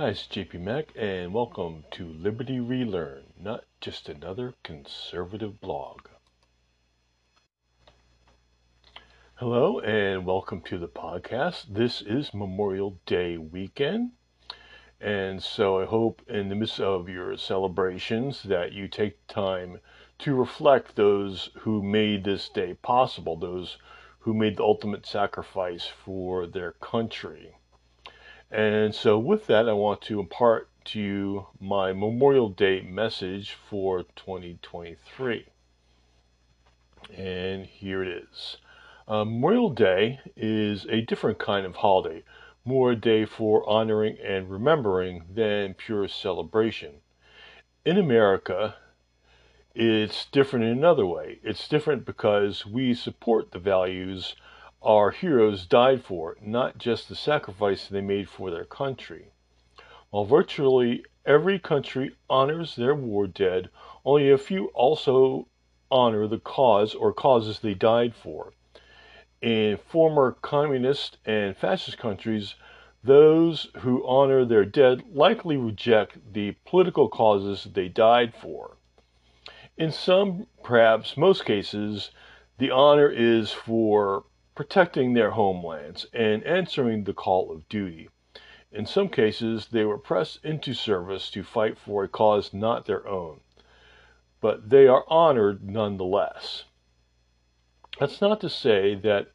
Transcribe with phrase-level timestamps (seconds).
[0.00, 6.08] Hi, it's JP Mac, and welcome to Liberty Relearned, not just another conservative blog.
[9.34, 11.74] Hello, and welcome to the podcast.
[11.74, 14.12] This is Memorial Day weekend,
[15.02, 19.80] and so I hope in the midst of your celebrations that you take time
[20.20, 23.76] to reflect those who made this day possible, those
[24.20, 27.56] who made the ultimate sacrifice for their country.
[28.50, 34.02] And so, with that, I want to impart to you my Memorial Day message for
[34.16, 35.46] 2023.
[37.16, 38.56] And here it is.
[39.06, 42.24] Uh, Memorial Day is a different kind of holiday,
[42.64, 46.94] more a day for honoring and remembering than pure celebration.
[47.84, 48.74] In America,
[49.76, 51.38] it's different in another way.
[51.44, 54.34] It's different because we support the values
[54.82, 59.26] our heroes died for, not just the sacrifice they made for their country.
[60.10, 63.68] While virtually every country honors their war dead,
[64.04, 65.46] only a few also
[65.90, 68.52] honor the cause or causes they died for.
[69.42, 72.54] In former communist and fascist countries,
[73.02, 78.76] those who honor their dead likely reject the political causes they died for.
[79.76, 82.10] In some, perhaps most cases,
[82.58, 84.24] the honor is for
[84.60, 88.10] protecting their homelands and answering the call of duty.
[88.70, 93.08] In some cases, they were pressed into service to fight for a cause not their
[93.08, 93.40] own,
[94.38, 96.64] but they are honored nonetheless.
[97.98, 99.28] That's not to say that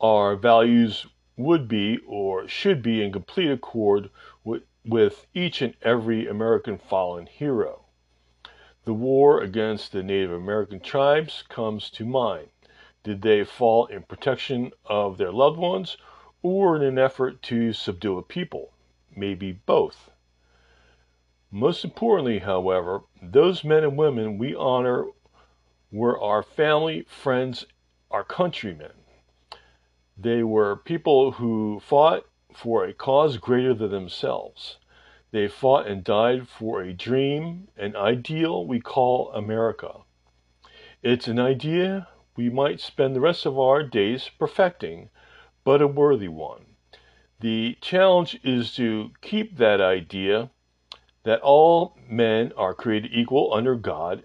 [0.00, 1.04] our values
[1.36, 4.08] would be or should be in complete accord
[4.44, 7.86] with, with each and every American fallen hero.
[8.84, 12.50] The war against the Native American tribes comes to mind.
[13.02, 15.96] Did they fall in protection of their loved ones
[16.42, 18.72] or in an effort to subdue a people?
[19.16, 20.10] Maybe both.
[21.50, 25.06] Most importantly, however, those men and women we honor
[25.90, 27.66] were our family, friends,
[28.10, 28.92] our countrymen.
[30.16, 34.76] They were people who fought for a cause greater than themselves.
[35.30, 40.00] They fought and died for a dream, an ideal we call America.
[41.02, 42.08] It's an idea
[42.40, 45.10] we might spend the rest of our days perfecting,
[45.62, 46.64] but a worthy one.
[47.40, 50.48] The challenge is to keep that idea
[51.24, 54.24] that all men are created equal under God,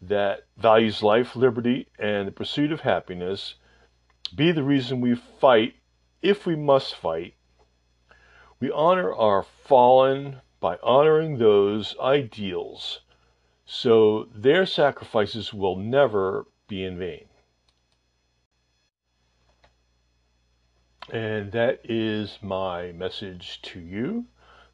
[0.00, 3.54] that values life, liberty, and the pursuit of happiness,
[4.34, 5.76] be the reason we fight
[6.20, 7.36] if we must fight
[8.62, 13.00] we honor our fallen by honoring those ideals
[13.66, 17.26] so their sacrifices will never be in vain.
[21.10, 24.26] And that is my message to you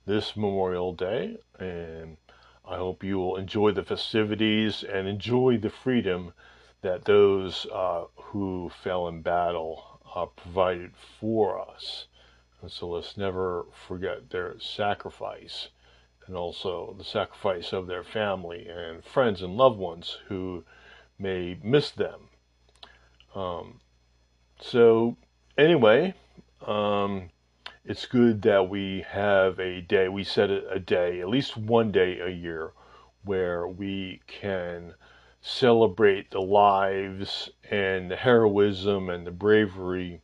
[0.06, 1.39] this Memorial Day.
[1.59, 2.16] And
[2.65, 6.34] I hope you will enjoy the festivities and enjoy the freedom
[6.83, 12.06] that those uh, who fell in battle uh, provided for us.
[12.61, 15.69] And so let's never forget their sacrifice
[16.27, 20.65] and also the sacrifice of their family and friends and loved ones who
[21.19, 22.28] may miss them.
[23.34, 23.81] Um,
[24.61, 25.17] so,
[25.58, 26.14] anyway,
[26.66, 27.30] um,
[27.84, 32.20] it's good that we have a day, we set a day, at least one day
[32.20, 32.72] a year,
[33.24, 34.94] where we can
[35.41, 40.20] celebrate the lives and the heroism and the bravery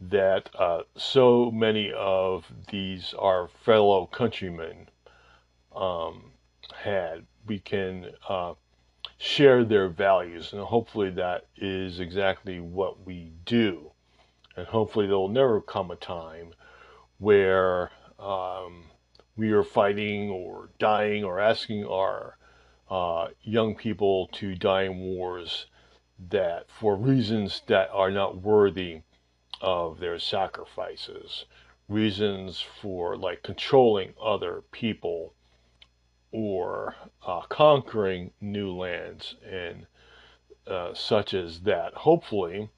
[0.00, 4.88] that uh, so many of these our fellow countrymen
[5.74, 6.32] um,
[6.74, 7.24] had.
[7.46, 8.54] We can uh,
[9.18, 13.92] share their values, and hopefully that is exactly what we do.
[14.56, 16.54] And hopefully there will never come a time
[17.18, 18.84] where um,
[19.36, 22.38] we are fighting or dying or asking our
[22.90, 25.66] uh, young people to die in wars
[26.30, 29.02] that for reasons that are not worthy
[29.60, 31.44] of their sacrifices,
[31.88, 35.34] reasons for like controlling other people
[36.32, 36.94] or
[37.26, 39.86] uh, conquering new lands and
[40.66, 41.94] uh, such as that.
[41.94, 42.70] Hopefully,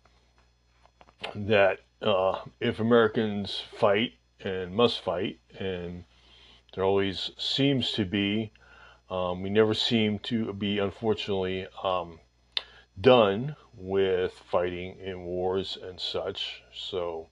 [1.35, 6.05] that uh, if Americans fight and must fight, and
[6.75, 8.53] there always seems to be,
[9.11, 12.21] um, we never seem to be, unfortunately, um,
[13.01, 16.63] done with fighting in wars and such.
[16.75, 17.29] So,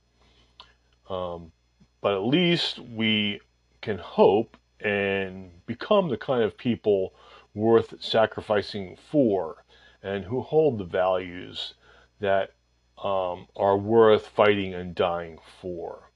[1.11, 1.53] um,
[2.01, 3.41] but at least we
[3.83, 7.15] can hope and become the kind of people
[7.55, 9.65] worth sacrificing for
[10.03, 11.75] and who hold the values
[12.21, 12.53] that
[13.03, 16.11] um, are worth fighting and dying for.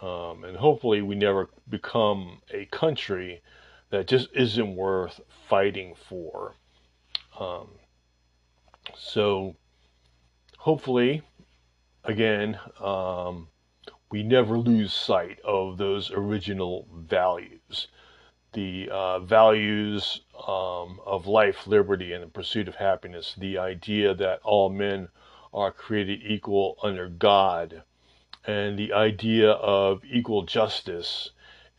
[0.00, 3.42] Um, and hopefully, we never become a country
[3.90, 6.54] that just isn't worth fighting for.
[7.38, 7.68] Um,
[8.94, 9.56] so,
[10.58, 11.22] hopefully,
[12.04, 13.48] again, um,
[14.10, 17.88] we never lose sight of those original values.
[18.52, 23.34] The uh, values um, of life, liberty, and the pursuit of happiness.
[23.36, 25.08] The idea that all men
[25.52, 27.82] are created equal under God,
[28.46, 31.30] and the idea of equal justice,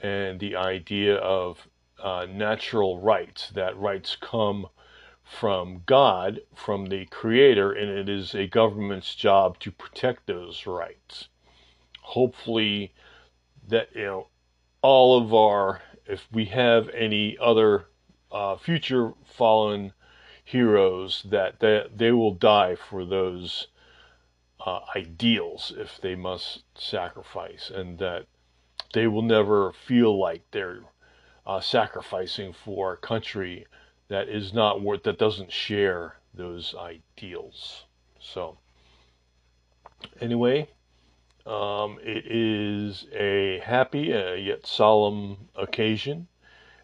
[0.02, 1.68] and the idea of
[2.02, 4.68] uh, natural rights, that rights come
[5.24, 11.28] from God, from the Creator, and it is a government's job to protect those rights.
[12.02, 12.94] Hopefully,
[13.68, 14.28] that, you know,
[14.82, 17.88] all of our, if we have any other
[18.32, 19.92] uh, future fallen
[20.48, 23.68] heroes, that they, they will die for those
[24.66, 28.26] uh, ideals if they must sacrifice, and that
[28.94, 30.80] they will never feel like they're
[31.46, 33.68] uh, sacrificing for a country
[34.08, 37.84] that is not worth that doesn't share those ideals.
[38.22, 38.58] So
[40.22, 40.70] anyway,
[41.46, 46.28] um, it is a happy uh, yet solemn occasion,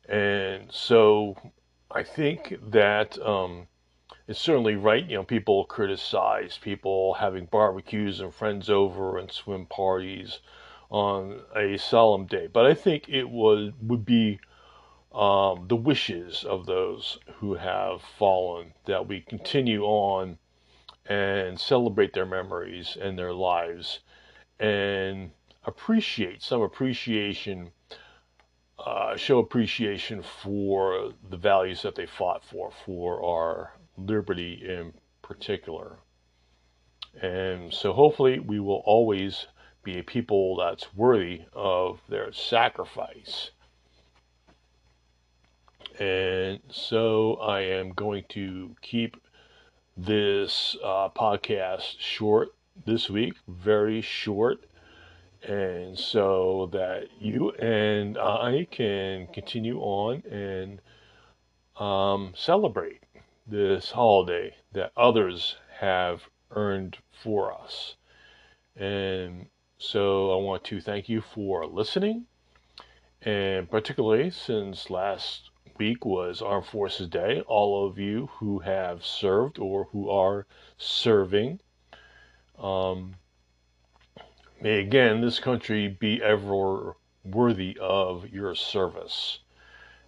[0.10, 1.38] and so
[1.94, 3.68] I think that um,
[4.28, 5.06] it's certainly right.
[5.08, 10.40] You know, people criticize people having barbecues and friends over and swim parties
[10.90, 14.40] on a solemn day, but I think it would would be
[15.14, 20.38] um, the wishes of those who have fallen, that we continue on
[21.06, 24.00] and celebrate their memories and their lives
[24.60, 25.32] and
[25.66, 27.72] appreciate some appreciation,
[28.80, 35.98] uh, show appreciation for the values that they fought for, for our liberty in particular.
[37.22, 39.48] And so hopefully we will always
[39.84, 43.52] be a people that's worthy of their sacrifice
[46.00, 49.18] and so I am going to keep
[49.96, 52.50] this uh, podcast short
[52.86, 54.66] this week, very short,
[55.44, 60.82] and so that you and I can continue on and
[61.84, 63.02] um, celebrate
[63.46, 67.96] this holiday that others have earned for us.
[68.76, 69.48] And
[69.78, 72.26] so I want to thank you for listening,
[73.22, 77.42] and particularly since last week was Armed Forces Day.
[77.48, 80.46] All of you who have served or who are
[80.78, 81.60] serving,
[82.58, 83.16] um,
[84.64, 86.96] may again this country be ever
[87.26, 89.40] worthy of your service.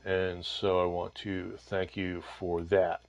[0.06, 3.02] And so I want to thank you for that.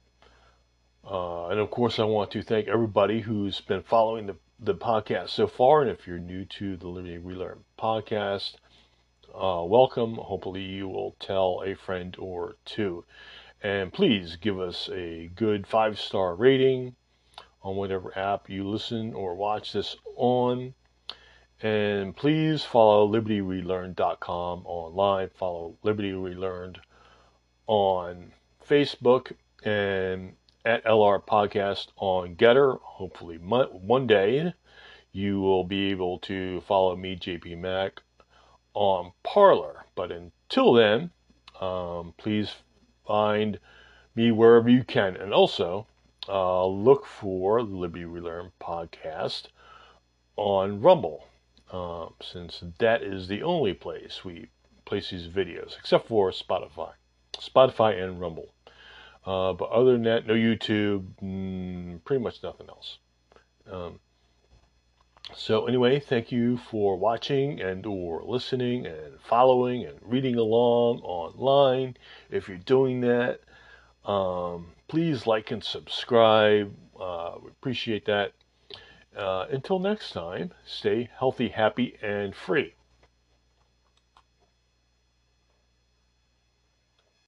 [1.08, 5.28] Uh, and of course, I want to thank everybody who's been following the, the podcast
[5.28, 5.82] so far.
[5.82, 8.56] And if you're new to the Liberty Relearned podcast,
[9.32, 10.16] uh, welcome.
[10.16, 13.04] Hopefully, you will tell a friend or two.
[13.62, 16.96] And please give us a good five star rating
[17.62, 20.74] on whatever app you listen or watch this on.
[21.62, 25.30] And please follow libertyrelearned.com online.
[25.30, 26.80] Follow Liberty Relearned
[27.66, 28.32] on
[28.68, 29.32] Facebook
[29.64, 30.34] and
[30.66, 32.80] at LR Podcast on GETTR.
[32.80, 34.52] Hopefully, one day
[35.12, 38.02] you will be able to follow me, JP Mac,
[38.74, 39.86] on Parler.
[39.94, 41.10] But until then,
[41.60, 42.54] um, please
[43.06, 43.58] find
[44.14, 45.16] me wherever you can.
[45.16, 45.86] And also,
[46.28, 49.44] uh, look for Liberty Relearned podcast
[50.36, 51.24] on Rumble,
[51.72, 54.48] um, since that is the only place we
[54.84, 56.92] place these videos, except for Spotify.
[57.34, 58.52] Spotify and Rumble.
[59.24, 62.98] Uh, but other than that, no YouTube, mm, pretty much nothing else.
[63.70, 63.98] Um,
[65.34, 71.96] so anyway, thank you for watching and or listening and following and reading along online.
[72.30, 73.40] If you're doing that,
[74.04, 76.72] um, please like and subscribe.
[76.98, 78.32] Uh, we appreciate that.
[79.16, 82.75] Uh, until next time, stay healthy, happy, and free.